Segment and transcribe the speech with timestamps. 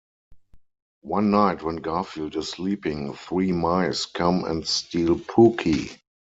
[1.03, 5.91] One night when Garfield is sleeping, three mice come and steal Pooky.